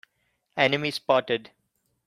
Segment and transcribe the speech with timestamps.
[0.57, 1.51] Enemy spotted!